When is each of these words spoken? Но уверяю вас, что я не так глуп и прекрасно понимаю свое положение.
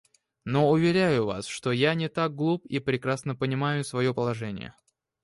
Но 0.45 0.71
уверяю 0.71 1.27
вас, 1.27 1.45
что 1.45 1.71
я 1.71 1.93
не 1.93 2.09
так 2.09 2.33
глуп 2.33 2.65
и 2.65 2.79
прекрасно 2.79 3.35
понимаю 3.35 3.83
свое 3.83 4.15
положение. 4.15 4.73